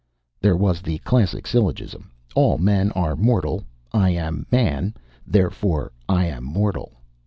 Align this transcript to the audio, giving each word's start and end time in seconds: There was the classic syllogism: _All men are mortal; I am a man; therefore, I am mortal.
There 0.39 0.57
was 0.57 0.81
the 0.81 0.97
classic 0.97 1.45
syllogism: 1.45 2.09
_All 2.35 2.57
men 2.57 2.91
are 2.93 3.15
mortal; 3.15 3.65
I 3.91 4.09
am 4.09 4.47
a 4.51 4.55
man; 4.55 4.95
therefore, 5.27 5.91
I 6.09 6.25
am 6.25 6.43
mortal. 6.43 6.93